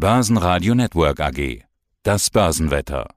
Börsenradio 0.00 0.74
Network 0.74 1.20
AG. 1.20 1.60
Das 2.04 2.30
Börsenwetter. 2.30 3.08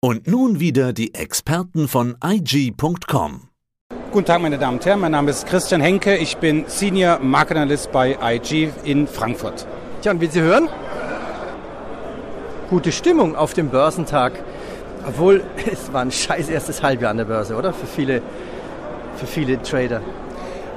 Und 0.00 0.26
nun 0.26 0.58
wieder 0.58 0.92
die 0.92 1.14
Experten 1.14 1.86
von 1.86 2.16
IG.com. 2.24 3.50
Guten 4.10 4.26
Tag, 4.26 4.42
meine 4.42 4.58
Damen 4.58 4.78
und 4.78 4.84
Herren. 4.84 4.98
Mein 4.98 5.12
Name 5.12 5.30
ist 5.30 5.46
Christian 5.46 5.80
Henke. 5.80 6.16
Ich 6.16 6.38
bin 6.38 6.64
Senior 6.66 7.20
Market 7.20 7.58
Analyst 7.58 7.92
bei 7.92 8.18
IG 8.20 8.70
in 8.82 9.06
Frankfurt. 9.06 9.64
Tja, 10.02 10.10
und 10.10 10.20
wie 10.20 10.26
Sie 10.26 10.40
hören, 10.40 10.68
gute 12.68 12.90
Stimmung 12.90 13.36
auf 13.36 13.54
dem 13.54 13.68
Börsentag. 13.68 14.32
Obwohl, 15.06 15.44
es 15.72 15.92
war 15.92 16.02
ein 16.02 16.10
scheiß 16.10 16.48
erstes 16.48 16.82
Halbjahr 16.82 17.12
an 17.12 17.18
der 17.18 17.26
Börse, 17.26 17.54
oder? 17.54 17.72
Für 17.72 17.86
viele, 17.86 18.22
für 19.14 19.28
viele 19.28 19.62
Trader. 19.62 20.00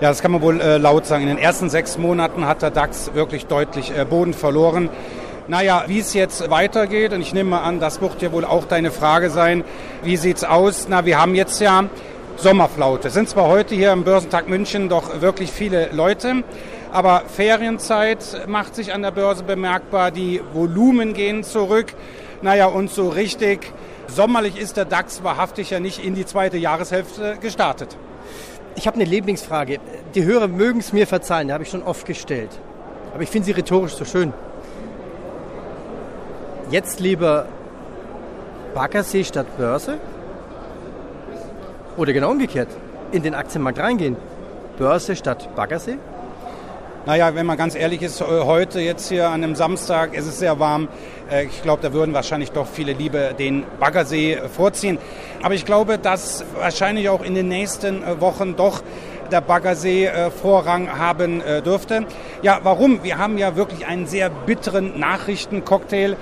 Ja, 0.02 0.10
das 0.10 0.22
kann 0.22 0.32
man 0.32 0.44
wohl 0.44 0.62
äh, 0.62 0.78
laut 0.78 1.08
sagen. 1.08 1.24
In 1.24 1.30
den 1.30 1.40
ersten 1.40 1.72
sechs 1.72 1.98
Monaten 1.98 2.46
hat 2.46 2.62
der 2.62 2.70
DAX 2.70 3.16
wirklich 3.16 3.48
deutlich 3.48 3.98
äh, 3.98 4.06
Boden 4.06 4.36
verloren. 4.36 4.92
Naja, 5.50 5.86
wie 5.88 6.00
es 6.00 6.14
jetzt 6.14 6.50
weitergeht, 6.50 7.14
und 7.14 7.22
ich 7.22 7.34
nehme 7.34 7.52
mal 7.52 7.62
an, 7.62 7.80
das 7.80 8.02
wird 8.02 8.22
ja 8.22 8.34
wohl 8.34 8.44
auch 8.44 8.66
deine 8.66 8.92
Frage 8.92 9.30
sein, 9.30 9.64
wie 10.04 10.18
sieht's 10.18 10.44
aus? 10.44 10.88
Na, 10.90 11.06
wir 11.06 11.22
haben 11.22 11.36
jetzt 11.36 11.62
ja 11.62 11.86
Sommerflaute. 12.36 13.08
Es 13.08 13.14
sind 13.14 13.30
zwar 13.30 13.48
heute 13.48 13.74
hier 13.74 13.94
im 13.94 14.04
Börsentag 14.04 14.50
München 14.50 14.90
doch 14.90 15.22
wirklich 15.22 15.50
viele 15.50 15.88
Leute, 15.94 16.44
aber 16.92 17.24
Ferienzeit 17.28 18.46
macht 18.48 18.76
sich 18.76 18.94
an 18.94 19.04
der 19.04 19.12
Börse 19.12 19.44
bemerkbar, 19.44 20.12
die 20.12 20.42
Volumen 20.52 21.14
gehen 21.14 21.46
zurück. 21.46 21.94
Naja, 22.42 22.66
und 22.66 22.92
so 22.92 23.08
richtig 23.08 23.72
sommerlich 24.08 24.60
ist 24.60 24.76
der 24.76 24.84
DAX 24.84 25.24
wahrhaftig 25.24 25.70
ja 25.70 25.80
nicht 25.80 26.04
in 26.04 26.14
die 26.14 26.26
zweite 26.26 26.58
Jahreshälfte 26.58 27.38
gestartet. 27.40 27.96
Ich 28.76 28.86
habe 28.86 28.96
eine 28.96 29.06
Lieblingsfrage. 29.06 29.80
Die 30.14 30.26
Hörer 30.26 30.50
mögen 30.50 30.80
es 30.80 30.92
mir 30.92 31.08
verzeihen, 31.08 31.48
die 31.48 31.54
habe 31.54 31.64
ich 31.64 31.70
schon 31.70 31.84
oft 31.84 32.06
gestellt. 32.06 32.52
Aber 33.14 33.24
ich 33.24 33.30
finde 33.30 33.46
sie 33.46 33.54
rhetorisch 33.54 33.94
so 33.94 34.04
schön. 34.04 34.34
Jetzt 36.70 37.00
lieber 37.00 37.46
Baggersee 38.74 39.24
statt 39.24 39.46
Börse? 39.58 40.00
Oder 41.96 42.12
genau 42.12 42.32
umgekehrt, 42.32 42.68
in 43.14 43.24
den 43.24 43.36
Aktienmarkt 43.36 43.80
reingehen. 43.80 44.18
Börse 44.78 45.16
statt 45.16 45.48
Baggersee? 45.56 45.98
Naja, 47.06 47.34
wenn 47.34 47.46
man 47.46 47.56
ganz 47.56 47.74
ehrlich 47.74 48.02
ist, 48.02 48.20
äh, 48.20 48.26
heute 48.26 48.82
jetzt 48.82 49.08
hier 49.08 49.30
an 49.30 49.36
einem 49.36 49.56
Samstag 49.56 50.14
ist 50.14 50.28
es 50.28 50.40
sehr 50.40 50.60
warm. 50.60 50.90
Äh, 51.32 51.46
ich 51.46 51.64
glaube, 51.64 51.82
da 51.82 51.94
würden 51.94 52.14
wahrscheinlich 52.14 52.52
doch 52.52 52.68
viele 52.68 52.92
Liebe 52.92 53.34
den 53.40 53.64
Baggersee 53.80 54.38
vorziehen. 54.54 54.98
Aber 55.42 55.54
ich 55.54 55.66
glaube, 55.66 55.98
dass 55.98 56.44
wahrscheinlich 56.60 57.08
auch 57.08 57.24
in 57.24 57.34
den 57.34 57.48
nächsten 57.48 58.04
äh, 58.04 58.20
Wochen 58.20 58.58
doch 58.58 58.84
der 59.32 59.40
Baggersee 59.40 60.10
Vorrang 60.42 60.98
haben 60.98 61.44
dürfte. 61.66 62.06
Ja, 62.44 62.62
warum? 62.64 63.04
Wir 63.04 63.18
haben 63.18 63.38
ja 63.38 63.58
wirklich 63.58 63.86
einen 63.86 64.08
sehr 64.08 64.30
bitteren 64.30 64.98
Nachrichtencocktail 64.98 66.14
äh, 66.14 66.16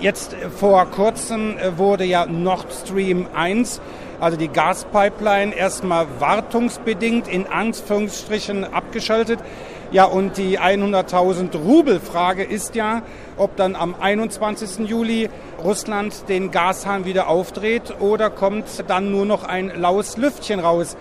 jetzt 0.00 0.36
vor 0.56 0.86
kurzem 0.86 1.58
äh, 1.58 1.76
wurde 1.76 2.04
ja 2.04 2.26
Nord 2.26 2.72
Stream 2.72 3.26
1, 3.34 3.80
also 4.20 4.36
die 4.36 4.48
Gaspipeline, 4.48 5.54
erstmal 5.54 6.06
wartungsbedingt 6.20 7.26
in 7.26 7.46
Anführungsstrichen 7.46 8.64
abgeschaltet. 8.64 9.40
Ja, 9.92 10.04
und 10.04 10.36
die 10.36 10.60
100.000 10.60 11.56
Rubel-Frage 11.56 12.44
ist 12.44 12.76
ja, 12.76 13.02
ob 13.36 13.56
dann 13.56 13.74
am 13.74 13.96
21. 13.98 14.88
Juli 14.88 15.28
Russland 15.64 16.28
den 16.28 16.52
Gashahn 16.52 17.04
wieder 17.04 17.26
aufdreht 17.26 17.94
oder 17.98 18.30
kommt 18.30 18.84
dann 18.86 19.10
nur 19.10 19.26
noch 19.26 19.42
ein 19.42 19.72
laues 19.74 20.16
Lüftchen 20.16 20.60
raus. 20.60 20.96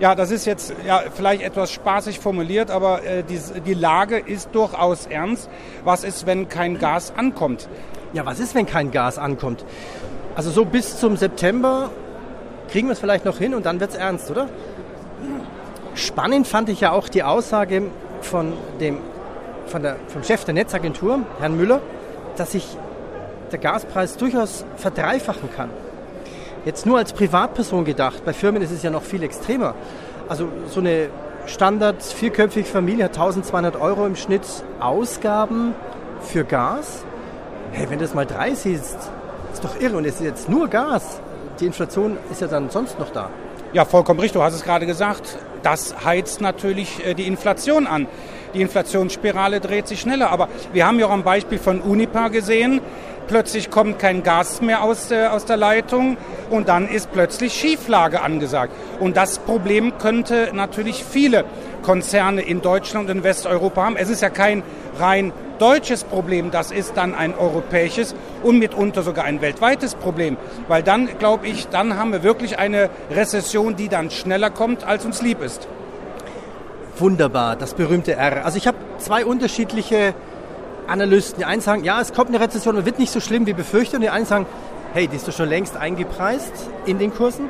Ja, 0.00 0.14
das 0.14 0.30
ist 0.30 0.46
jetzt 0.46 0.72
ja, 0.86 1.02
vielleicht 1.12 1.42
etwas 1.42 1.72
spaßig 1.72 2.20
formuliert, 2.20 2.70
aber 2.70 3.02
äh, 3.02 3.24
die, 3.24 3.40
die 3.66 3.74
Lage 3.74 4.16
ist 4.16 4.50
durchaus 4.52 5.06
ernst. 5.06 5.50
Was 5.82 6.04
ist, 6.04 6.24
wenn 6.24 6.48
kein 6.48 6.78
Gas 6.78 7.12
ankommt? 7.16 7.68
Ja, 8.12 8.24
was 8.24 8.38
ist, 8.38 8.54
wenn 8.54 8.64
kein 8.64 8.92
Gas 8.92 9.18
ankommt? 9.18 9.64
Also 10.36 10.50
so 10.50 10.64
bis 10.64 10.98
zum 10.98 11.16
September 11.16 11.90
kriegen 12.70 12.86
wir 12.86 12.92
es 12.92 13.00
vielleicht 13.00 13.24
noch 13.24 13.38
hin 13.38 13.54
und 13.54 13.66
dann 13.66 13.80
wird 13.80 13.90
es 13.90 13.96
ernst, 13.96 14.30
oder? 14.30 14.48
Spannend 15.94 16.46
fand 16.46 16.68
ich 16.68 16.80
ja 16.80 16.92
auch 16.92 17.08
die 17.08 17.24
Aussage 17.24 17.82
von 18.20 18.52
dem, 18.80 18.98
von 19.66 19.82
der, 19.82 19.96
vom 20.06 20.22
Chef 20.22 20.44
der 20.44 20.54
Netzagentur, 20.54 21.20
Herrn 21.40 21.56
Müller, 21.56 21.80
dass 22.36 22.52
sich 22.52 22.64
der 23.50 23.58
Gaspreis 23.58 24.16
durchaus 24.16 24.64
verdreifachen 24.76 25.48
kann. 25.56 25.70
Jetzt 26.64 26.86
nur 26.86 26.98
als 26.98 27.12
Privatperson 27.12 27.84
gedacht, 27.84 28.24
bei 28.24 28.32
Firmen 28.32 28.62
ist 28.62 28.70
es 28.70 28.82
ja 28.82 28.90
noch 28.90 29.02
viel 29.02 29.22
extremer. 29.22 29.74
Also 30.28 30.48
so 30.68 30.80
eine 30.80 31.08
Standard 31.46 32.02
vierköpfige 32.02 32.66
Familie 32.66 33.04
hat 33.04 33.12
1200 33.12 33.76
Euro 33.80 34.06
im 34.06 34.16
Schnitt 34.16 34.42
Ausgaben 34.80 35.74
für 36.20 36.44
Gas. 36.44 37.04
Hey, 37.72 37.88
wenn 37.88 37.98
das 37.98 38.14
mal 38.14 38.26
drei 38.26 38.54
siehst, 38.54 38.98
ist 39.52 39.64
doch 39.64 39.80
irre. 39.80 39.96
Und 39.96 40.04
es 40.04 40.16
ist 40.16 40.22
jetzt 40.22 40.48
nur 40.48 40.68
Gas. 40.68 41.20
Die 41.60 41.66
Inflation 41.66 42.18
ist 42.30 42.40
ja 42.40 42.46
dann 42.46 42.70
sonst 42.70 42.98
noch 42.98 43.10
da. 43.10 43.30
Ja, 43.72 43.84
vollkommen 43.84 44.20
richtig. 44.20 44.38
Du 44.38 44.42
hast 44.42 44.54
es 44.54 44.62
gerade 44.62 44.86
gesagt. 44.86 45.38
Das 45.62 46.04
heizt 46.04 46.40
natürlich 46.40 47.04
äh, 47.04 47.14
die 47.14 47.26
Inflation 47.26 47.86
an. 47.86 48.06
Die 48.54 48.60
Inflationsspirale 48.60 49.60
dreht 49.60 49.88
sich 49.88 50.00
schneller. 50.00 50.30
Aber 50.30 50.48
wir 50.72 50.86
haben 50.86 50.98
ja 50.98 51.06
auch 51.06 51.10
am 51.10 51.24
Beispiel 51.24 51.58
von 51.58 51.80
Unipa 51.80 52.28
gesehen, 52.28 52.80
plötzlich 53.28 53.70
kommt 53.70 53.98
kein 53.98 54.22
Gas 54.22 54.60
mehr 54.60 54.82
aus 54.82 55.08
der, 55.08 55.32
aus 55.32 55.44
der 55.44 55.56
Leitung 55.56 56.16
und 56.50 56.68
dann 56.68 56.88
ist 56.88 57.12
plötzlich 57.12 57.52
Schieflage 57.52 58.22
angesagt. 58.22 58.72
Und 58.98 59.16
das 59.16 59.38
Problem 59.38 59.98
könnte 59.98 60.50
natürlich 60.52 61.04
viele 61.04 61.44
Konzerne 61.82 62.42
in 62.42 62.60
Deutschland 62.60 63.08
und 63.08 63.18
in 63.18 63.24
Westeuropa 63.24 63.84
haben. 63.84 63.96
Es 63.96 64.08
ist 64.08 64.22
ja 64.22 64.30
kein 64.30 64.62
rein 64.98 65.32
deutsches 65.58 66.04
Problem, 66.04 66.50
das 66.50 66.70
ist 66.70 66.96
dann 66.96 67.14
ein 67.14 67.34
europäisches 67.34 68.14
und 68.42 68.58
mitunter 68.58 69.02
sogar 69.02 69.24
ein 69.24 69.40
weltweites 69.40 69.94
Problem. 69.94 70.36
Weil 70.68 70.82
dann, 70.82 71.08
glaube 71.18 71.46
ich, 71.46 71.68
dann 71.68 71.98
haben 71.98 72.12
wir 72.12 72.22
wirklich 72.22 72.58
eine 72.58 72.90
Rezession, 73.10 73.76
die 73.76 73.88
dann 73.88 74.10
schneller 74.10 74.50
kommt, 74.50 74.84
als 74.84 75.04
uns 75.04 75.20
lieb 75.20 75.42
ist. 75.42 75.68
Wunderbar, 76.98 77.54
das 77.54 77.74
berühmte 77.74 78.14
R. 78.14 78.44
Also 78.44 78.58
ich 78.58 78.66
habe 78.66 78.76
zwei 78.98 79.24
unterschiedliche 79.24 80.14
Analysten. 80.88 81.38
Die 81.38 81.44
einen 81.44 81.60
sagen, 81.60 81.84
ja, 81.84 82.00
es 82.00 82.12
kommt 82.12 82.30
eine 82.30 82.40
Rezession 82.40 82.76
und 82.76 82.86
wird 82.86 82.98
nicht 82.98 83.12
so 83.12 83.20
schlimm 83.20 83.46
wie 83.46 83.52
befürchtet. 83.52 83.96
Und 83.96 84.00
die 84.02 84.10
einen 84.10 84.26
sagen, 84.26 84.46
hey, 84.94 85.06
die 85.06 85.16
ist 85.16 85.28
doch 85.28 85.32
schon 85.32 85.48
längst 85.48 85.76
eingepreist 85.76 86.52
in 86.86 86.98
den 86.98 87.14
Kursen. 87.14 87.48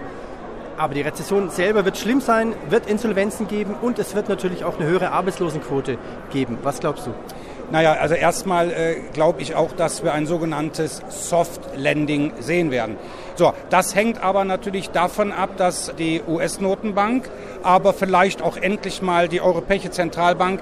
Aber 0.76 0.94
die 0.94 1.00
Rezession 1.00 1.50
selber 1.50 1.84
wird 1.84 1.96
schlimm 1.96 2.20
sein, 2.20 2.54
wird 2.68 2.88
Insolvenzen 2.88 3.48
geben 3.48 3.74
und 3.80 3.98
es 3.98 4.14
wird 4.14 4.28
natürlich 4.28 4.64
auch 4.64 4.78
eine 4.78 4.86
höhere 4.86 5.12
Arbeitslosenquote 5.12 5.98
geben. 6.30 6.58
Was 6.62 6.80
glaubst 6.80 7.06
du? 7.06 7.14
Naja, 7.70 7.92
also 8.00 8.14
erstmal 8.14 8.70
äh, 8.70 8.96
glaube 9.12 9.42
ich 9.42 9.54
auch, 9.54 9.72
dass 9.72 10.02
wir 10.02 10.14
ein 10.14 10.26
sogenanntes 10.26 11.02
Soft 11.08 11.60
Landing 11.76 12.32
sehen 12.40 12.70
werden. 12.70 12.96
So, 13.34 13.52
das 13.68 13.94
hängt 13.94 14.22
aber 14.22 14.44
natürlich 14.44 14.90
davon 14.90 15.32
ab, 15.32 15.50
dass 15.58 15.92
die 15.98 16.22
US-Notenbank, 16.26 17.28
aber 17.62 17.92
vielleicht 17.92 18.40
auch 18.40 18.56
endlich 18.56 19.02
mal 19.02 19.28
die 19.28 19.42
Europäische 19.42 19.90
Zentralbank 19.90 20.60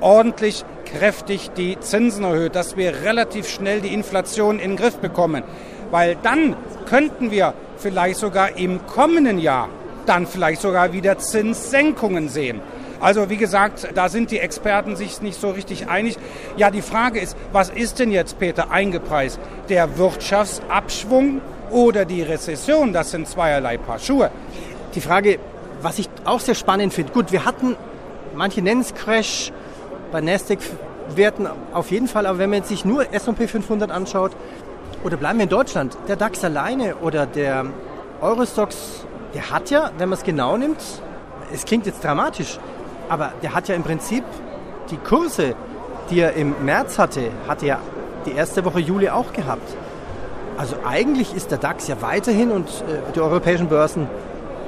ordentlich 0.00 0.64
kräftig 0.84 1.50
die 1.56 1.78
Zinsen 1.78 2.24
erhöht, 2.24 2.56
dass 2.56 2.76
wir 2.76 3.02
relativ 3.02 3.48
schnell 3.48 3.80
die 3.80 3.94
Inflation 3.94 4.58
in 4.58 4.72
den 4.72 4.76
Griff 4.76 4.96
bekommen. 4.96 5.44
Weil 5.90 6.16
dann 6.22 6.56
könnten 6.86 7.30
wir 7.30 7.54
vielleicht 7.76 8.18
sogar 8.18 8.56
im 8.56 8.84
kommenden 8.86 9.38
Jahr 9.38 9.68
dann 10.06 10.26
vielleicht 10.26 10.60
sogar 10.60 10.92
wieder 10.92 11.18
Zinssenkungen 11.18 12.28
sehen. 12.28 12.60
Also 13.00 13.30
wie 13.30 13.36
gesagt, 13.36 13.88
da 13.94 14.08
sind 14.08 14.30
die 14.30 14.38
Experten 14.38 14.96
sich 14.96 15.22
nicht 15.22 15.40
so 15.40 15.50
richtig 15.50 15.88
einig. 15.88 16.16
Ja, 16.56 16.70
die 16.70 16.82
Frage 16.82 17.20
ist, 17.20 17.36
was 17.52 17.70
ist 17.70 17.98
denn 17.98 18.10
jetzt, 18.10 18.38
Peter, 18.38 18.70
eingepreist? 18.70 19.38
Der 19.68 19.98
Wirtschaftsabschwung 19.98 21.40
oder 21.70 22.04
die 22.04 22.22
Rezession? 22.22 22.92
Das 22.92 23.12
sind 23.12 23.28
zweierlei 23.28 23.78
Paar 23.78 23.98
Schuhe. 23.98 24.30
Die 24.94 25.00
Frage, 25.00 25.38
was 25.80 25.98
ich 25.98 26.08
auch 26.24 26.40
sehr 26.40 26.56
spannend 26.56 26.92
finde, 26.92 27.12
gut, 27.12 27.30
wir 27.30 27.44
hatten, 27.44 27.76
manche 28.34 28.62
nennen 28.62 28.80
es 28.80 28.94
Crash, 28.94 29.52
bei 30.10 30.20
Nasdaq-Werten 30.20 31.48
auf 31.72 31.90
jeden 31.90 32.08
Fall, 32.08 32.26
aber 32.26 32.38
wenn 32.38 32.50
man 32.50 32.64
sich 32.64 32.84
nur 32.84 33.12
S&P 33.12 33.46
500 33.46 33.90
anschaut, 33.90 34.32
oder 35.04 35.16
bleiben 35.16 35.38
wir 35.38 35.44
in 35.44 35.50
Deutschland, 35.50 35.96
der 36.08 36.16
DAX 36.16 36.42
alleine 36.42 36.96
oder 36.96 37.26
der 37.26 37.66
Eurostox, 38.20 39.06
der 39.34 39.50
hat 39.50 39.70
ja, 39.70 39.92
wenn 39.98 40.08
man 40.08 40.18
es 40.18 40.24
genau 40.24 40.56
nimmt, 40.56 40.82
es 41.52 41.64
klingt 41.64 41.86
jetzt 41.86 42.02
dramatisch, 42.02 42.58
aber 43.08 43.32
der 43.42 43.54
hat 43.54 43.68
ja 43.68 43.74
im 43.74 43.82
Prinzip 43.82 44.24
die 44.90 44.96
Kurse, 44.96 45.54
die 46.10 46.20
er 46.20 46.34
im 46.34 46.54
März 46.64 46.98
hatte, 46.98 47.30
hat 47.46 47.62
er 47.62 47.78
die 48.26 48.32
erste 48.32 48.64
Woche 48.64 48.80
Juli 48.80 49.08
auch 49.08 49.32
gehabt. 49.32 49.76
Also 50.56 50.76
eigentlich 50.84 51.34
ist 51.34 51.50
der 51.50 51.58
DAX 51.58 51.86
ja 51.86 52.02
weiterhin 52.02 52.50
und 52.50 52.68
äh, 52.68 53.12
die 53.14 53.20
europäischen 53.20 53.68
Börsen 53.68 54.08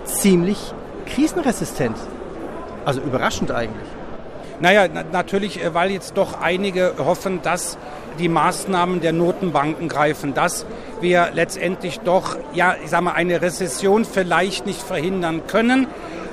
ziemlich 0.05 0.73
krisenresistent. 1.07 1.97
Also 2.85 3.01
überraschend 3.01 3.51
eigentlich. 3.51 3.89
Naja, 4.61 4.87
na, 4.93 5.05
natürlich, 5.11 5.63
äh, 5.63 5.75
weil 5.75 5.91
jetzt 5.91 6.17
doch 6.17 6.41
einige 6.41 6.95
hoffen, 6.99 7.41
dass 7.43 7.77
die 8.19 8.29
Maßnahmen 8.29 9.01
der 9.01 9.13
Notenbanken 9.13 9.89
greifen, 9.89 10.35
dass 10.35 10.67
wir 11.01 11.31
letztendlich 11.33 12.01
doch, 12.01 12.37
ja, 12.53 12.77
ich 12.85 12.91
sag 12.91 13.01
mal, 13.01 13.13
eine 13.13 13.41
Rezession 13.41 14.05
vielleicht 14.05 14.67
nicht 14.67 14.83
verhindern 14.83 15.47
können, 15.47 15.87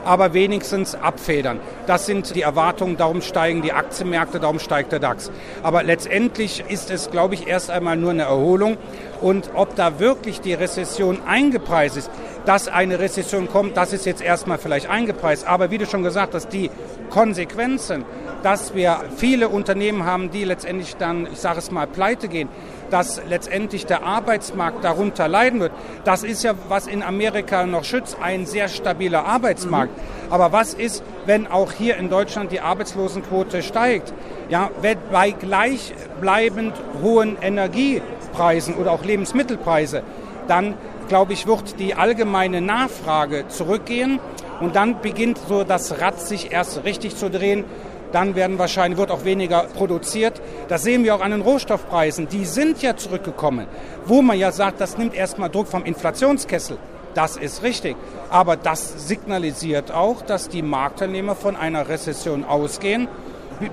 aber 0.07 0.33
wenigstens 0.33 0.95
abfedern. 0.95 1.59
Das 1.85 2.05
sind 2.05 2.33
die 2.33 2.41
Erwartungen, 2.41 2.97
darum 2.97 3.21
steigen 3.21 3.61
die 3.61 3.73
Aktienmärkte, 3.73 4.39
darum 4.39 4.59
steigt 4.59 4.91
der 4.91 4.99
DAX. 4.99 5.31
Aber 5.63 5.83
letztendlich 5.83 6.63
ist 6.69 6.89
es, 6.89 7.11
glaube 7.11 7.35
ich, 7.35 7.47
erst 7.47 7.69
einmal 7.69 7.97
nur 7.97 8.11
eine 8.11 8.23
Erholung. 8.23 8.77
Und 9.21 9.51
ob 9.53 9.75
da 9.75 9.99
wirklich 9.99 10.41
die 10.41 10.53
Rezession 10.53 11.19
eingepreist 11.27 11.97
ist, 11.97 12.11
dass 12.45 12.67
eine 12.67 12.99
Rezession 12.99 13.49
kommt, 13.49 13.75
das 13.75 13.91
ist 13.91 14.05
jetzt 14.05 14.21
erstmal 14.21 14.57
vielleicht 14.57 14.89
eingepreist. 14.89 15.45
Aber 15.45 15.71
wie 15.71 15.77
du 15.77 15.85
schon 15.85 16.03
gesagt 16.03 16.33
hast, 16.33 16.49
die 16.49 16.71
Konsequenzen, 17.09 18.05
dass 18.43 18.75
wir 18.75 19.01
viele 19.15 19.49
Unternehmen 19.49 20.05
haben, 20.05 20.31
die 20.31 20.43
letztendlich 20.43 20.95
dann, 20.95 21.27
ich 21.31 21.39
sage 21.39 21.59
es 21.59 21.71
mal, 21.71 21.87
pleite 21.87 22.27
gehen, 22.27 22.49
dass 22.89 23.21
letztendlich 23.27 23.85
der 23.85 24.03
Arbeitsmarkt 24.03 24.83
darunter 24.83 25.27
leiden 25.27 25.59
wird. 25.59 25.71
Das 26.03 26.23
ist 26.23 26.43
ja, 26.43 26.53
was 26.69 26.87
in 26.87 27.03
Amerika 27.03 27.65
noch 27.65 27.83
schützt, 27.83 28.17
ein 28.21 28.45
sehr 28.45 28.69
stabiler 28.69 29.25
Arbeitsmarkt. 29.25 29.95
Mhm. 29.97 30.31
Aber 30.31 30.51
was 30.51 30.73
ist, 30.73 31.03
wenn 31.25 31.47
auch 31.47 31.71
hier 31.71 31.97
in 31.97 32.09
Deutschland 32.09 32.51
die 32.51 32.61
Arbeitslosenquote 32.61 33.61
steigt? 33.61 34.13
Ja, 34.49 34.69
bei 35.11 35.31
gleichbleibend 35.31 36.73
hohen 37.01 37.37
Energiepreisen 37.41 38.75
oder 38.75 38.91
auch 38.91 39.03
Lebensmittelpreise, 39.03 40.03
dann 40.47 40.75
glaube 41.07 41.33
ich, 41.33 41.47
wird 41.47 41.79
die 41.79 41.95
allgemeine 41.95 42.61
Nachfrage 42.61 43.47
zurückgehen 43.47 44.19
und 44.59 44.75
dann 44.75 45.01
beginnt 45.01 45.39
so 45.47 45.63
das 45.63 46.01
Rad 46.01 46.19
sich 46.19 46.51
erst 46.51 46.83
richtig 46.83 47.15
zu 47.15 47.29
drehen 47.29 47.65
dann 48.11 48.35
werden 48.35 48.57
wahrscheinlich, 48.59 48.97
wird 48.97 49.11
auch 49.11 49.25
weniger 49.25 49.63
produziert. 49.63 50.41
Das 50.67 50.83
sehen 50.83 51.03
wir 51.03 51.15
auch 51.15 51.21
an 51.21 51.31
den 51.31 51.41
Rohstoffpreisen. 51.41 52.27
Die 52.29 52.45
sind 52.45 52.81
ja 52.81 52.95
zurückgekommen, 52.95 53.67
wo 54.05 54.21
man 54.21 54.37
ja 54.37 54.51
sagt, 54.51 54.81
das 54.81 54.97
nimmt 54.97 55.13
erstmal 55.13 55.49
Druck 55.49 55.67
vom 55.67 55.83
Inflationskessel. 55.83 56.77
Das 57.13 57.35
ist 57.35 57.63
richtig. 57.63 57.95
Aber 58.29 58.55
das 58.55 59.07
signalisiert 59.07 59.91
auch, 59.91 60.21
dass 60.21 60.49
die 60.49 60.61
Marktteilnehmer 60.61 61.35
von 61.35 61.55
einer 61.55 61.89
Rezession 61.89 62.43
ausgehen. 62.43 63.07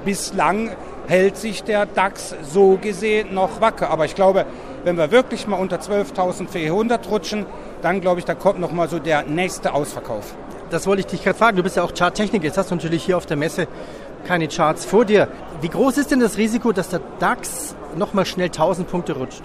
Bislang 0.05 0.71
hält 1.09 1.37
sich 1.37 1.63
der 1.63 1.85
DAX 1.85 2.35
so 2.43 2.79
gesehen 2.81 3.35
noch 3.35 3.61
wacker. 3.61 3.91
Aber 3.91 4.07
ich 4.07 4.15
glaube, 4.15 4.47
wenn 4.85 4.97
wir 4.97 5.11
wirklich 5.11 5.47
mal 5.47 5.57
unter 5.57 5.77
12.400 5.77 7.07
rutschen, 7.09 7.47
dann 7.83 8.01
glaube 8.01 8.21
ich, 8.21 8.25
da 8.25 8.35
kommt 8.35 8.61
noch 8.61 8.73
mal 8.73 8.89
so 8.89 8.99
der 8.99 9.25
nächste 9.25 9.75
Ausverkauf. 9.75 10.35
Das 10.71 10.87
wollte 10.87 11.01
ich 11.01 11.07
dich 11.07 11.23
gerade 11.23 11.39
fragen. 11.39 11.57
Du 11.57 11.63
bist 11.63 11.77
ja 11.77 11.83
auch 11.83 11.93
Charttechniker. 11.93 12.45
Jetzt 12.45 12.57
hast 12.57 12.71
du 12.71 12.75
natürlich 12.75 13.05
hier 13.05 13.17
auf 13.17 13.27
der 13.27 13.37
Messe 13.37 13.69
keine 14.25 14.49
Charts 14.49 14.85
vor 14.85 15.05
dir. 15.05 15.29
Wie 15.61 15.69
groß 15.69 15.99
ist 15.99 16.11
denn 16.11 16.21
das 16.21 16.37
Risiko, 16.39 16.73
dass 16.73 16.89
der 16.89 17.01
DAX 17.19 17.75
nochmal 17.97 18.27
schnell 18.27 18.47
1000 18.47 18.89
Punkte 18.89 19.15
rutscht? 19.15 19.43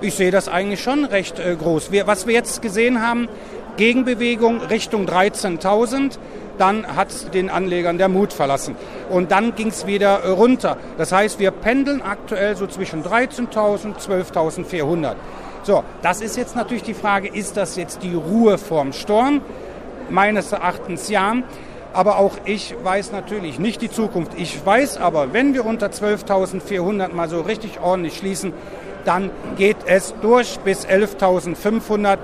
Ich 0.00 0.14
sehe 0.14 0.30
das 0.30 0.48
eigentlich 0.48 0.82
schon 0.82 1.04
recht 1.04 1.38
äh, 1.38 1.56
groß. 1.56 1.90
Wir, 1.90 2.06
was 2.06 2.26
wir 2.26 2.34
jetzt 2.34 2.62
gesehen 2.62 3.02
haben, 3.02 3.28
Gegenbewegung 3.76 4.60
Richtung 4.62 5.06
13.000, 5.06 6.18
dann 6.58 6.96
hat 6.96 7.34
den 7.34 7.50
Anlegern 7.50 7.98
der 7.98 8.08
Mut 8.08 8.32
verlassen. 8.32 8.76
Und 9.08 9.30
dann 9.30 9.54
ging 9.54 9.68
es 9.68 9.86
wieder 9.86 10.24
äh, 10.24 10.28
runter. 10.28 10.76
Das 10.98 11.12
heißt, 11.12 11.38
wir 11.38 11.50
pendeln 11.50 12.02
aktuell 12.02 12.56
so 12.56 12.66
zwischen 12.66 13.02
13.000 13.02 13.96
12.400. 13.96 15.14
So, 15.62 15.84
das 16.02 16.20
ist 16.20 16.36
jetzt 16.36 16.56
natürlich 16.56 16.82
die 16.82 16.94
Frage, 16.94 17.28
ist 17.28 17.56
das 17.56 17.76
jetzt 17.76 18.02
die 18.02 18.14
Ruhe 18.14 18.58
vorm 18.58 18.92
Sturm? 18.92 19.40
Meines 20.10 20.52
Erachtens 20.52 21.08
ja. 21.08 21.34
Aber 21.98 22.20
auch 22.20 22.34
ich 22.44 22.76
weiß 22.80 23.10
natürlich 23.10 23.58
nicht 23.58 23.82
die 23.82 23.90
Zukunft. 23.90 24.34
Ich 24.36 24.64
weiß 24.64 24.98
aber, 24.98 25.32
wenn 25.32 25.52
wir 25.52 25.66
unter 25.66 25.88
12.400 25.88 27.12
mal 27.12 27.28
so 27.28 27.40
richtig 27.40 27.80
ordentlich 27.80 28.16
schließen, 28.16 28.52
dann 29.04 29.32
geht 29.56 29.78
es 29.84 30.14
durch 30.22 30.60
bis 30.60 30.86
11.500. 30.86 32.18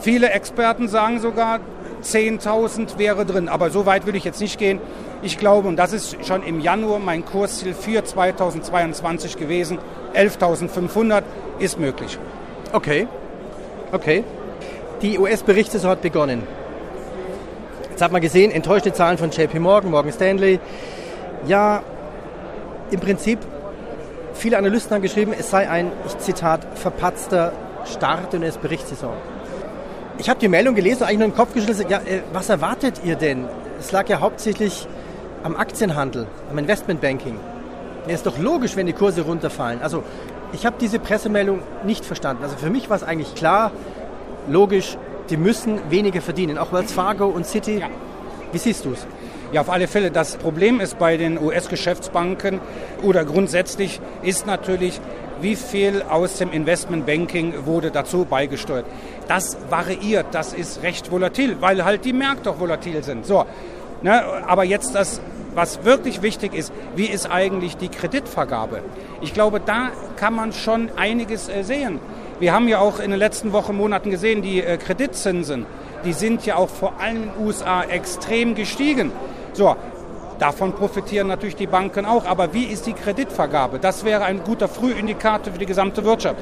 Viele 0.00 0.30
Experten 0.30 0.88
sagen 0.88 1.20
sogar, 1.20 1.60
10.000 2.02 2.98
wäre 2.98 3.24
drin. 3.24 3.48
Aber 3.48 3.70
so 3.70 3.86
weit 3.86 4.04
würde 4.04 4.18
ich 4.18 4.24
jetzt 4.24 4.40
nicht 4.40 4.58
gehen. 4.58 4.80
Ich 5.22 5.38
glaube, 5.38 5.68
und 5.68 5.76
das 5.76 5.92
ist 5.92 6.26
schon 6.26 6.42
im 6.42 6.58
Januar 6.58 6.98
mein 6.98 7.24
Kursziel 7.24 7.72
für 7.72 8.02
2022 8.02 9.36
gewesen, 9.36 9.78
11.500 10.14 11.22
ist 11.60 11.78
möglich. 11.78 12.18
Okay, 12.72 13.06
okay. 13.92 14.24
Die 15.02 15.20
US-Berichtssaison 15.20 15.92
hat 15.92 16.02
begonnen. 16.02 16.63
Jetzt 17.94 18.02
hat 18.02 18.10
man 18.10 18.20
gesehen, 18.20 18.50
enttäuschte 18.50 18.92
Zahlen 18.92 19.18
von 19.18 19.30
JP 19.30 19.60
Morgan, 19.60 19.92
Morgan 19.92 20.12
Stanley. 20.12 20.58
Ja, 21.46 21.80
im 22.90 22.98
Prinzip, 22.98 23.38
viele 24.32 24.58
Analysten 24.58 24.96
haben 24.96 25.02
geschrieben, 25.02 25.32
es 25.38 25.48
sei 25.48 25.70
ein, 25.70 25.92
ich 26.04 26.18
Zitat, 26.18 26.66
verpatzter 26.74 27.52
Start 27.84 28.34
in 28.34 28.40
der 28.40 28.50
Berichtssaison. 28.50 29.12
Ich 30.18 30.28
habe 30.28 30.40
die 30.40 30.48
Meldung 30.48 30.74
gelesen 30.74 31.02
und 31.02 31.08
eigentlich 31.08 31.18
nur 31.20 31.28
im 31.28 31.34
Kopf 31.36 31.54
geschlossen, 31.54 31.86
ja, 31.88 31.98
äh, 31.98 32.22
was 32.32 32.48
erwartet 32.48 33.00
ihr 33.04 33.14
denn? 33.14 33.44
Es 33.78 33.92
lag 33.92 34.08
ja 34.08 34.18
hauptsächlich 34.18 34.88
am 35.44 35.54
Aktienhandel, 35.54 36.26
am 36.50 36.58
Investmentbanking. 36.58 37.38
Ja, 38.08 38.14
ist 38.14 38.26
doch 38.26 38.38
logisch, 38.38 38.74
wenn 38.74 38.86
die 38.86 38.92
Kurse 38.92 39.20
runterfallen. 39.20 39.80
Also 39.82 40.02
ich 40.52 40.66
habe 40.66 40.74
diese 40.80 40.98
Pressemeldung 40.98 41.60
nicht 41.84 42.04
verstanden. 42.04 42.42
Also 42.42 42.56
für 42.56 42.70
mich 42.70 42.90
war 42.90 42.96
es 42.96 43.04
eigentlich 43.04 43.36
klar, 43.36 43.70
logisch, 44.48 44.98
die 45.30 45.36
müssen 45.36 45.78
weniger 45.90 46.20
verdienen, 46.20 46.58
auch 46.58 46.72
Wells 46.72 46.92
Fargo 46.92 47.26
und 47.26 47.46
City. 47.46 47.78
Ja. 47.78 47.88
Wie 48.52 48.58
siehst 48.58 48.84
du 48.84 48.92
es? 48.92 49.06
Ja, 49.52 49.60
auf 49.60 49.70
alle 49.70 49.86
Fälle. 49.88 50.10
Das 50.10 50.36
Problem 50.36 50.80
ist 50.80 50.98
bei 50.98 51.16
den 51.16 51.40
US-Geschäftsbanken 51.40 52.60
oder 53.02 53.24
grundsätzlich 53.24 54.00
ist 54.22 54.46
natürlich, 54.46 55.00
wie 55.40 55.56
viel 55.56 56.02
aus 56.02 56.38
dem 56.38 56.52
Investmentbanking 56.52 57.66
wurde 57.66 57.90
dazu 57.90 58.24
beigesteuert. 58.24 58.86
Das 59.28 59.56
variiert, 59.70 60.26
das 60.32 60.52
ist 60.52 60.82
recht 60.82 61.10
volatil, 61.10 61.56
weil 61.60 61.84
halt 61.84 62.04
die 62.04 62.12
Märkte 62.12 62.50
auch 62.50 62.60
volatil 62.60 63.02
sind. 63.02 63.26
So, 63.26 63.44
ne, 64.02 64.22
aber 64.46 64.64
jetzt 64.64 64.94
das, 64.94 65.20
was 65.54 65.84
wirklich 65.84 66.22
wichtig 66.22 66.54
ist, 66.54 66.72
wie 66.96 67.06
ist 67.06 67.30
eigentlich 67.30 67.76
die 67.76 67.88
Kreditvergabe? 67.88 68.82
Ich 69.20 69.34
glaube, 69.34 69.60
da 69.64 69.90
kann 70.16 70.34
man 70.34 70.52
schon 70.52 70.90
einiges 70.96 71.48
äh, 71.48 71.62
sehen. 71.62 72.00
Wir 72.44 72.52
haben 72.52 72.68
ja 72.68 72.78
auch 72.78 73.00
in 73.00 73.10
den 73.10 73.18
letzten 73.18 73.54
Wochen, 73.54 73.74
Monaten 73.74 74.10
gesehen, 74.10 74.42
die 74.42 74.60
äh, 74.60 74.76
Kreditzinsen, 74.76 75.64
die 76.04 76.12
sind 76.12 76.44
ja 76.44 76.56
auch 76.56 76.68
vor 76.68 77.00
allem 77.00 77.22
in 77.22 77.22
den 77.30 77.46
USA 77.46 77.82
extrem 77.84 78.54
gestiegen. 78.54 79.12
So, 79.54 79.74
Davon 80.38 80.74
profitieren 80.74 81.28
natürlich 81.28 81.56
die 81.56 81.66
Banken 81.66 82.04
auch. 82.04 82.26
Aber 82.26 82.52
wie 82.52 82.64
ist 82.64 82.86
die 82.86 82.92
Kreditvergabe? 82.92 83.78
Das 83.78 84.04
wäre 84.04 84.24
ein 84.24 84.44
guter 84.44 84.68
Frühindikator 84.68 85.54
für 85.54 85.58
die 85.58 85.64
gesamte 85.64 86.04
Wirtschaft. 86.04 86.36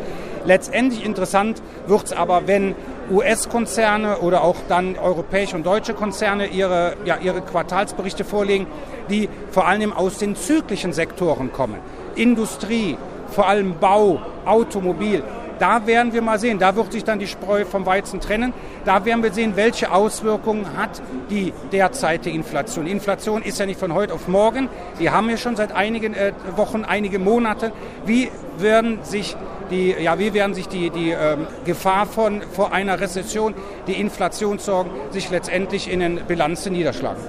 Letztendlich 0.44 1.04
interessant 1.04 1.62
wird 1.86 2.06
es 2.06 2.12
aber, 2.12 2.48
wenn 2.48 2.74
US-Konzerne 3.08 4.18
oder 4.18 4.42
auch 4.42 4.56
dann 4.68 4.98
europäische 4.98 5.54
und 5.54 5.64
deutsche 5.64 5.94
Konzerne 5.94 6.46
ihre, 6.46 6.96
ja, 7.04 7.18
ihre 7.18 7.42
Quartalsberichte 7.42 8.24
vorlegen, 8.24 8.66
die 9.08 9.28
vor 9.52 9.68
allem 9.68 9.92
aus 9.92 10.18
den 10.18 10.34
zyklischen 10.34 10.92
Sektoren 10.92 11.52
kommen. 11.52 11.76
Industrie, 12.16 12.96
vor 13.28 13.46
allem 13.46 13.78
Bau, 13.78 14.20
Automobil 14.46 15.22
da 15.62 15.86
werden 15.86 16.12
wir 16.12 16.22
mal 16.22 16.40
sehen, 16.40 16.58
da 16.58 16.74
wird 16.74 16.90
sich 16.90 17.04
dann 17.04 17.20
die 17.20 17.28
Spreu 17.28 17.64
vom 17.64 17.86
Weizen 17.86 18.18
trennen. 18.18 18.52
Da 18.84 19.04
werden 19.04 19.22
wir 19.22 19.32
sehen, 19.32 19.52
welche 19.54 19.92
Auswirkungen 19.92 20.76
hat 20.76 21.00
die 21.30 21.52
derzeitige 21.70 22.34
Inflation. 22.34 22.88
Inflation 22.88 23.42
ist 23.42 23.60
ja 23.60 23.66
nicht 23.66 23.78
von 23.78 23.94
heute 23.94 24.12
auf 24.12 24.26
morgen. 24.26 24.68
Die 24.98 25.10
haben 25.10 25.28
wir 25.28 25.36
schon 25.36 25.54
seit 25.54 25.70
einigen 25.70 26.14
äh, 26.14 26.32
Wochen, 26.56 26.84
einige 26.84 27.20
Monate. 27.20 27.70
Wie 28.04 28.28
werden 28.58 29.04
sich 29.04 29.36
die, 29.70 29.92
ja, 29.92 30.18
wie 30.18 30.34
werden 30.34 30.52
sich 30.52 30.66
die, 30.66 30.90
die 30.90 31.10
ähm, 31.10 31.46
Gefahr 31.64 32.06
von, 32.06 32.42
vor 32.42 32.72
einer 32.72 33.00
Rezession, 33.00 33.54
die 33.86 34.00
Inflationssorgen 34.00 34.90
sich 35.12 35.30
letztendlich 35.30 35.88
in 35.88 36.00
den 36.00 36.16
Bilanzen 36.26 36.72
niederschlagen? 36.72 37.22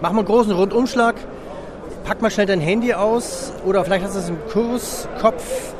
Machen 0.00 0.16
wir 0.16 0.20
einen 0.20 0.28
großen 0.28 0.52
Rundumschlag. 0.52 1.16
Pack 2.04 2.22
mal 2.22 2.30
schnell 2.30 2.46
dein 2.46 2.60
Handy 2.60 2.94
aus 2.94 3.52
oder 3.66 3.84
vielleicht 3.84 4.06
hast 4.06 4.14
du 4.14 4.20
es 4.20 4.28
im 4.30 4.38
Kurskopf 4.50 5.74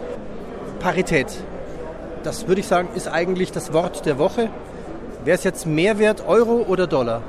Parität. 0.82 1.28
Das 2.24 2.48
würde 2.48 2.60
ich 2.60 2.66
sagen, 2.66 2.88
ist 2.94 3.08
eigentlich 3.08 3.52
das 3.52 3.72
Wort 3.72 4.04
der 4.04 4.18
Woche. 4.18 4.48
Wäre 5.24 5.36
es 5.36 5.44
jetzt 5.44 5.64
mehr 5.64 5.98
wert, 5.98 6.26
Euro 6.26 6.64
oder 6.68 6.88
Dollar? 6.88 7.22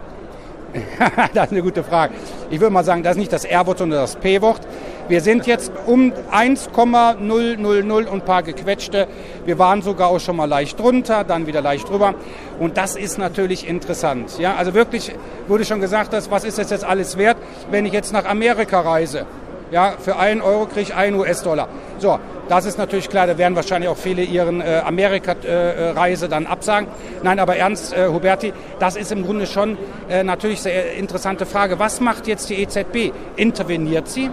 das 1.34 1.46
ist 1.46 1.52
eine 1.52 1.62
gute 1.62 1.84
Frage. 1.84 2.16
Ich 2.50 2.60
würde 2.60 2.74
mal 2.74 2.84
sagen, 2.84 3.04
das 3.04 3.12
ist 3.12 3.20
nicht 3.20 3.32
das 3.32 3.46
R-Wort, 3.46 3.78
sondern 3.78 4.00
das 4.00 4.16
P-Wort. 4.16 4.62
Wir 5.08 5.22
sind 5.22 5.46
jetzt 5.46 5.72
um 5.86 6.14
1,000 6.32 7.20
und 7.22 8.10
ein 8.10 8.22
paar 8.22 8.42
gequetschte. 8.42 9.08
Wir 9.46 9.60
waren 9.60 9.84
sogar 9.84 10.10
auch 10.10 10.20
schon 10.20 10.36
mal 10.36 10.46
leicht 10.46 10.80
drunter, 10.80 11.24
dann 11.24 11.46
wieder 11.46 11.62
leicht 11.62 11.90
drüber. 11.90 12.16
Und 12.60 12.78
das 12.78 12.96
ist 12.96 13.20
natürlich 13.20 13.68
interessant. 13.68 14.40
Ja, 14.40 14.56
also 14.56 14.74
wirklich 14.74 15.12
wurde 15.48 15.66
schon 15.66 15.80
gesagt, 15.80 16.14
dass, 16.14 16.32
was 16.32 16.44
ist 16.44 16.58
das 16.58 16.72
jetzt 16.72 16.86
alles 16.86 17.18
wert, 17.18 17.38
wenn 17.70 17.86
ich 17.86 17.94
jetzt 17.94 18.14
nach 18.14 18.26
Amerika 18.26 18.80
reise? 18.80 19.28
Ja, 19.72 19.94
für 20.00 20.18
einen 20.18 20.42
Euro 20.42 20.66
kriege 20.66 20.82
ich 20.82 20.96
einen 20.96 21.20
US-Dollar. 21.20 21.68
So, 21.98 22.20
das 22.50 22.66
ist 22.66 22.78
natürlich 22.78 23.10
klar, 23.10 23.28
da 23.28 23.38
werden 23.38 23.56
wahrscheinlich 23.56 23.90
auch 23.90 23.98
viele 23.98 24.24
ihren 24.24 24.62
äh, 24.62 24.82
Amerika-Reise 24.86 26.30
dann 26.30 26.46
absagen. 26.46 26.88
Nein, 27.24 27.40
aber 27.40 27.56
ernst, 27.56 27.94
äh, 27.94 28.08
Huberti, 28.08 28.54
das 28.80 28.96
ist 28.96 29.12
im 29.12 29.24
Grunde 29.24 29.48
schon 29.48 29.78
äh, 30.10 30.24
natürlich 30.24 30.62
sehr 30.62 30.94
interessante 30.94 31.46
Frage. 31.46 31.80
Was 31.80 32.02
macht 32.02 32.28
jetzt 32.28 32.50
die 32.50 32.62
EZB? 32.62 33.14
Interveniert 33.36 34.08
sie? 34.08 34.30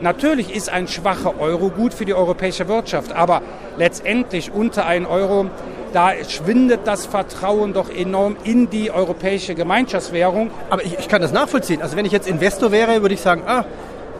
Natürlich 0.00 0.54
ist 0.54 0.70
ein 0.70 0.88
schwacher 0.88 1.38
Euro 1.40 1.68
gut 1.68 1.92
für 1.92 2.06
die 2.06 2.14
europäische 2.14 2.68
Wirtschaft, 2.68 3.12
aber 3.12 3.42
letztendlich 3.76 4.50
unter 4.50 4.86
einen 4.86 5.04
Euro 5.04 5.50
da 5.92 6.12
schwindet 6.28 6.80
das 6.84 7.06
Vertrauen 7.06 7.72
doch 7.72 7.90
enorm 7.90 8.36
in 8.44 8.70
die 8.70 8.90
europäische 8.90 9.54
Gemeinschaftswährung. 9.54 10.50
Aber 10.70 10.84
ich, 10.84 10.98
ich 10.98 11.08
kann 11.08 11.20
das 11.20 11.32
nachvollziehen. 11.32 11.82
Also 11.82 11.96
wenn 11.96 12.04
ich 12.04 12.12
jetzt 12.12 12.28
Investor 12.28 12.70
wäre, 12.70 13.02
würde 13.02 13.14
ich 13.14 13.20
sagen, 13.20 13.42
ah, 13.46 13.64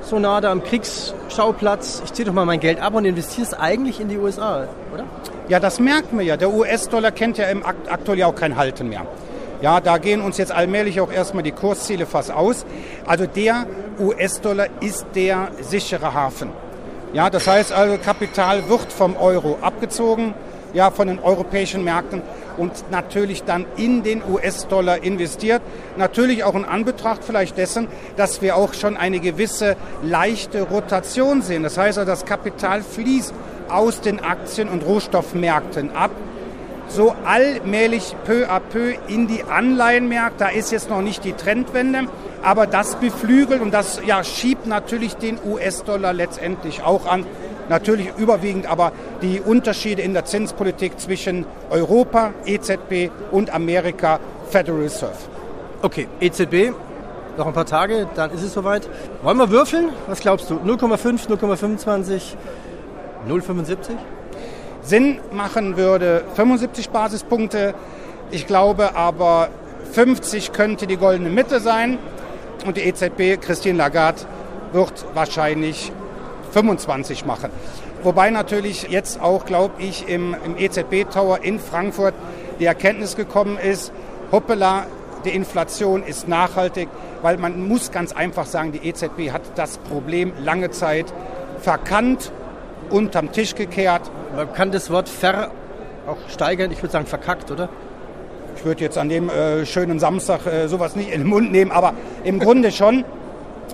so 0.03 0.19
nah 0.19 0.41
da 0.41 0.51
am 0.51 0.63
Kriegsschauplatz, 0.63 2.03
ich 2.05 2.13
ziehe 2.13 2.27
doch 2.27 2.33
mal 2.33 2.45
mein 2.45 2.61
Geld 2.61 2.81
ab 2.81 2.95
und 2.95 3.05
investiere 3.05 3.47
es 3.47 3.55
eigentlich 3.55 4.01
in 4.01 4.09
die 4.09 4.19
USA, 4.19 4.67
oder? 4.93 5.05
Ja, 5.49 5.61
das 5.61 5.81
merkt 5.81 6.13
man 6.13 6.25
ja. 6.25 6.37
Der 6.37 6.53
US-Dollar 6.53 7.11
kennt 7.11 7.39
ja 7.39 7.47
im 7.47 7.65
Akt 7.65 7.91
aktuell 7.91 8.19
ja 8.19 8.27
auch 8.27 8.35
kein 8.35 8.57
Halten 8.57 8.89
mehr. 8.89 9.07
Ja, 9.63 9.81
da 9.81 9.99
gehen 9.99 10.23
uns 10.23 10.39
jetzt 10.39 10.53
allmählich 10.53 11.01
auch 11.01 11.13
erstmal 11.13 11.43
die 11.43 11.53
Kursziele 11.53 12.07
fast 12.07 12.31
aus. 12.31 12.65
Also 13.07 13.27
der 13.27 13.67
US-Dollar 13.99 14.69
ist 14.81 15.07
der 15.15 15.49
sichere 15.61 16.15
Hafen. 16.15 16.51
Ja, 17.13 17.29
das 17.29 17.47
heißt 17.47 17.73
also, 17.73 17.99
Kapital 17.99 18.69
wird 18.69 18.93
vom 18.93 19.17
Euro 19.17 19.59
abgezogen, 19.61 20.33
ja, 20.73 20.91
von 20.91 21.09
den 21.09 21.19
europäischen 21.19 21.85
Märkten 21.85 22.23
und 22.57 22.91
natürlich 22.91 23.45
dann 23.45 23.67
in 23.77 24.03
den 24.03 24.23
US-Dollar 24.29 25.03
investiert. 25.03 25.63
Natürlich 25.97 26.45
auch 26.45 26.55
in 26.55 26.65
Anbetracht 26.65 27.25
vielleicht 27.25 27.57
dessen, 27.57 27.89
dass 28.17 28.43
wir 28.43 28.57
auch 28.57 28.75
schon 28.75 28.97
eine 28.97 29.21
gewisse 29.21 29.77
leichte 30.03 30.63
Rotation 30.63 31.43
sehen. 31.43 31.63
Das 31.63 31.79
heißt 31.79 31.99
also, 31.99 32.11
das 32.11 32.25
Kapital 32.25 32.83
fließt 32.83 33.35
aus 33.69 34.01
den 34.01 34.21
Aktien- 34.21 34.69
und 34.69 34.85
Rohstoffmärkten 34.85 35.93
ab 35.95 36.11
so 36.91 37.15
allmählich 37.25 38.17
peu 38.25 38.49
à 38.49 38.61
peu 38.61 38.95
in 39.09 39.27
die 39.27 39.45
Anleihenmärkte. 39.45 40.39
Da 40.39 40.49
ist 40.49 40.73
jetzt 40.73 40.91
noch 40.91 41.03
nicht 41.03 41.25
die 41.25 41.33
Trendwende, 41.33 42.07
aber 42.43 42.67
das 42.67 42.97
beflügelt 42.97 43.63
und 43.63 43.73
das 43.73 44.01
ja, 44.05 44.25
schiebt 44.25 44.67
natürlich 44.67 45.15
den 45.15 45.39
US-Dollar 45.45 46.13
letztendlich 46.13 46.83
auch 46.83 47.07
an. 47.07 47.27
Natürlich 47.71 48.09
überwiegend 48.19 48.67
aber 48.67 48.91
die 49.23 49.41
Unterschiede 49.41 50.03
in 50.03 50.13
der 50.13 50.25
Zinspolitik 50.25 50.99
zwischen 50.99 51.47
Europa, 51.71 52.35
EZB 52.45 53.13
und 53.31 53.55
Amerika, 53.55 54.19
Federal 54.51 54.81
Reserve. 54.81 55.15
Okay, 55.81 56.09
EZB, 56.19 56.73
noch 57.39 57.47
ein 57.47 57.53
paar 57.53 57.67
Tage, 57.67 58.09
dann 58.17 58.33
ist 58.33 58.43
es 58.43 58.55
soweit. 58.55 58.89
Wollen 59.23 59.39
wir 59.39 59.51
würfeln? 59.51 59.91
Was 60.09 60.19
glaubst 60.19 60.51
du? 60.51 60.55
0,5, 60.57 61.29
0,25, 61.29 62.35
0,75? 63.29 63.79
Sinn 64.83 65.21
machen 65.31 65.77
würde 65.77 66.25
75 66.35 66.91
Basispunkte. 66.91 67.75
Ich 68.33 68.49
glaube 68.49 68.97
aber 68.97 69.49
50 69.93 70.53
könnte 70.53 70.89
die 70.89 70.97
goldene 70.97 71.31
Mitte 71.31 71.61
sein. 71.61 71.99
Und 72.67 72.77
die 72.77 72.81
EZB, 72.81 73.41
Christine 73.41 73.79
Lagarde, 73.79 74.23
wird 74.73 75.05
wahrscheinlich 75.15 75.93
25 76.53 77.25
machen. 77.27 77.51
Wobei 78.03 78.31
natürlich 78.31 78.89
jetzt 78.89 79.21
auch, 79.21 79.45
glaube 79.45 79.75
ich, 79.83 80.09
im, 80.09 80.35
im 80.45 80.57
EZB-Tower 80.57 81.41
in 81.43 81.59
Frankfurt 81.59 82.15
die 82.59 82.65
Erkenntnis 82.65 83.17
gekommen 83.17 83.59
ist, 83.59 83.93
hoppala, 84.33 84.87
die 85.25 85.31
Inflation 85.31 86.03
ist 86.03 86.29
nachhaltig, 86.29 86.89
weil 87.23 87.37
man 87.37 87.69
muss 87.69 87.91
ganz 87.91 88.13
einfach 88.13 88.47
sagen, 88.47 88.73
die 88.73 88.89
EZB 88.89 89.33
hat 89.33 89.43
das 89.55 89.79
Problem 89.79 90.33
lange 90.43 90.71
Zeit 90.71 91.13
verkannt, 91.61 92.33
unterm 92.91 93.33
Tisch 93.33 93.55
gekehrt 93.55 94.11
man 94.35 94.53
kann 94.53 94.71
das 94.71 94.91
Wort 94.91 95.09
ver 95.09 95.51
auch 96.07 96.17
steigern, 96.29 96.71
ich 96.73 96.83
würde 96.83 96.93
sagen 96.93 97.07
verkackt, 97.07 97.51
oder? 97.51 97.69
Ich 98.57 98.65
würde 98.65 98.83
jetzt 98.83 98.99
an 98.99 99.09
dem 99.09 99.29
äh, 99.29 99.65
schönen 99.65 99.99
Samstag 99.99 100.47
äh, 100.47 100.67
sowas 100.67 100.97
nicht 100.97 101.13
in 101.13 101.23
den 101.23 101.29
Mund 101.29 101.53
nehmen, 101.53 101.71
aber 101.71 101.95
im 102.25 102.39
Grunde 102.39 102.73
schon. 102.73 103.05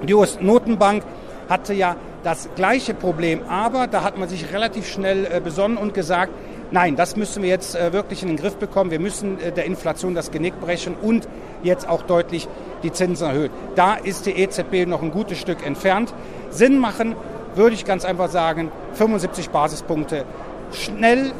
Die 0.02 0.12
US-Notenbank 0.12 1.02
hatte 1.48 1.72
ja 1.72 1.96
das 2.26 2.48
gleiche 2.56 2.92
Problem, 2.92 3.42
aber 3.48 3.86
da 3.86 4.02
hat 4.02 4.18
man 4.18 4.28
sich 4.28 4.52
relativ 4.52 4.88
schnell 4.88 5.28
äh, 5.30 5.40
besonnen 5.40 5.76
und 5.76 5.94
gesagt, 5.94 6.32
nein, 6.72 6.96
das 6.96 7.14
müssen 7.14 7.40
wir 7.44 7.48
jetzt 7.48 7.76
äh, 7.76 7.92
wirklich 7.92 8.22
in 8.22 8.28
den 8.28 8.36
Griff 8.36 8.56
bekommen. 8.56 8.90
Wir 8.90 8.98
müssen 8.98 9.40
äh, 9.40 9.52
der 9.52 9.64
Inflation 9.64 10.16
das 10.16 10.32
Genick 10.32 10.60
brechen 10.60 10.96
und 11.00 11.28
jetzt 11.62 11.88
auch 11.88 12.02
deutlich 12.02 12.48
die 12.82 12.90
Zinsen 12.90 13.28
erhöhen. 13.28 13.50
Da 13.76 13.94
ist 13.94 14.26
die 14.26 14.32
EZB 14.32 14.88
noch 14.88 15.02
ein 15.02 15.12
gutes 15.12 15.38
Stück 15.38 15.64
entfernt. 15.64 16.12
Sinn 16.50 16.80
machen 16.80 17.14
würde 17.54 17.76
ich 17.76 17.84
ganz 17.84 18.04
einfach 18.04 18.28
sagen, 18.28 18.72
75 18.94 19.50
Basispunkte 19.50 20.24
schnell 20.72 21.30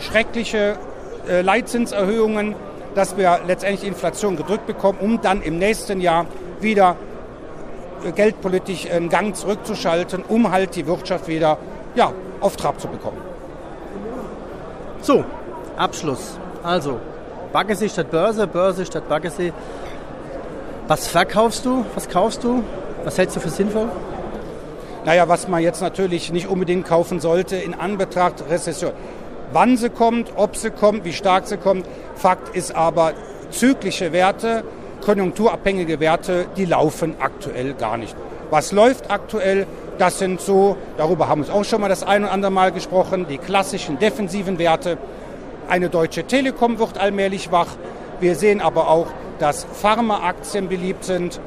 schreckliche 0.00 0.78
Leitzinserhöhungen, 1.42 2.54
dass 2.94 3.18
wir 3.18 3.40
letztendlich 3.46 3.82
die 3.82 3.88
Inflation 3.88 4.36
gedrückt 4.36 4.66
bekommen, 4.66 4.98
um 5.00 5.20
dann 5.20 5.42
im 5.42 5.58
nächsten 5.58 6.00
Jahr 6.00 6.26
wieder 6.60 6.96
geldpolitisch 8.14 8.90
einen 8.90 9.08
Gang 9.08 9.34
zurückzuschalten, 9.36 10.24
um 10.26 10.50
halt 10.50 10.76
die 10.76 10.86
Wirtschaft 10.86 11.28
wieder 11.28 11.58
ja, 11.94 12.12
auf 12.40 12.56
Trab 12.56 12.80
zu 12.80 12.88
bekommen. 12.88 13.18
So, 15.00 15.24
Abschluss. 15.76 16.38
Also, 16.62 16.98
Baggersee 17.52 17.88
statt 17.88 18.10
Börse, 18.10 18.46
Börse 18.46 18.84
statt 18.84 19.08
Baggersee. 19.08 19.52
Was 20.86 21.08
verkaufst 21.08 21.64
du? 21.64 21.84
Was 21.94 22.08
kaufst 22.08 22.44
du? 22.44 22.62
Was 23.04 23.16
hältst 23.18 23.36
du 23.36 23.40
für 23.40 23.50
sinnvoll? 23.50 23.88
Naja, 25.04 25.28
was 25.28 25.48
man 25.48 25.62
jetzt 25.62 25.80
natürlich 25.80 26.32
nicht 26.32 26.48
unbedingt 26.48 26.86
kaufen 26.86 27.20
sollte 27.20 27.56
in 27.56 27.74
Anbetracht 27.74 28.44
Rezession. 28.50 28.92
Wann 29.52 29.76
sie 29.76 29.88
kommt, 29.88 30.32
ob 30.36 30.56
sie 30.56 30.70
kommt, 30.70 31.04
wie 31.04 31.12
stark 31.12 31.46
sie 31.46 31.56
kommt. 31.56 31.86
Fakt 32.14 32.54
ist 32.54 32.74
aber, 32.74 33.12
zyklische 33.50 34.12
Werte, 34.12 34.64
konjunkturabhängige 35.08 36.00
Werte, 36.00 36.48
die 36.58 36.66
laufen 36.66 37.14
aktuell 37.18 37.72
gar 37.72 37.96
nicht. 37.96 38.14
Was 38.50 38.72
läuft 38.72 39.10
aktuell? 39.10 39.66
Das 39.96 40.18
sind 40.18 40.38
so, 40.38 40.76
darüber 40.98 41.28
haben 41.28 41.46
wir 41.46 41.54
auch 41.54 41.64
schon 41.64 41.80
mal 41.80 41.88
das 41.88 42.02
ein 42.02 42.24
oder 42.24 42.32
andere 42.32 42.50
Mal 42.50 42.72
gesprochen, 42.72 43.24
die 43.26 43.38
klassischen 43.38 43.98
defensiven 43.98 44.58
Werte. 44.58 44.98
Eine 45.66 45.88
deutsche 45.88 46.24
Telekom 46.24 46.78
wird 46.78 46.98
allmählich 46.98 47.50
wach. 47.50 47.68
Wir 48.20 48.34
sehen 48.34 48.60
aber 48.60 48.90
auch, 48.90 49.06
dass 49.38 49.64
Pharmaaktien 49.64 50.68
beliebt 50.68 51.04
sind. 51.04 51.40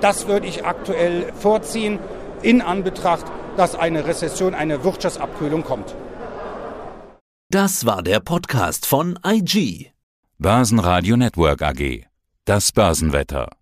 Das 0.00 0.28
würde 0.28 0.46
ich 0.46 0.64
aktuell 0.64 1.32
vorziehen 1.34 1.98
in 2.42 2.62
Anbetracht, 2.62 3.24
dass 3.56 3.74
eine 3.74 4.06
Rezession, 4.06 4.54
eine 4.54 4.84
Wirtschaftsabkühlung 4.84 5.64
kommt. 5.64 5.96
Das 7.50 7.84
war 7.84 8.04
der 8.04 8.20
Podcast 8.20 8.86
von 8.86 9.18
IG. 9.26 9.90
Börsenradio 10.38 11.16
Network 11.16 11.60
AG. 11.62 12.09
Das 12.46 12.72
Börsenwetter. 12.72 13.59